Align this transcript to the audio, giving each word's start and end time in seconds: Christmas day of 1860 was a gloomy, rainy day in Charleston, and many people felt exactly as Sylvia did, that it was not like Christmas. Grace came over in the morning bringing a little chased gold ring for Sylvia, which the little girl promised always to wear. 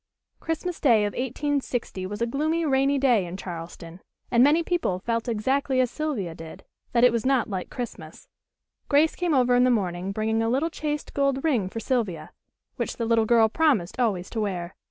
Christmas 0.39 0.79
day 0.79 1.05
of 1.05 1.13
1860 1.13 2.07
was 2.07 2.23
a 2.23 2.25
gloomy, 2.25 2.65
rainy 2.65 2.97
day 2.97 3.23
in 3.27 3.37
Charleston, 3.37 3.99
and 4.31 4.43
many 4.43 4.63
people 4.63 4.97
felt 4.97 5.27
exactly 5.29 5.79
as 5.79 5.91
Sylvia 5.91 6.33
did, 6.33 6.63
that 6.91 7.03
it 7.03 7.11
was 7.11 7.23
not 7.23 7.51
like 7.51 7.69
Christmas. 7.69 8.27
Grace 8.89 9.13
came 9.15 9.35
over 9.35 9.53
in 9.53 9.63
the 9.63 9.69
morning 9.69 10.11
bringing 10.11 10.41
a 10.41 10.49
little 10.49 10.71
chased 10.71 11.13
gold 11.13 11.43
ring 11.43 11.69
for 11.69 11.79
Sylvia, 11.79 12.31
which 12.77 12.97
the 12.97 13.05
little 13.05 13.25
girl 13.25 13.47
promised 13.47 13.99
always 13.99 14.31
to 14.31 14.41
wear. 14.41 14.75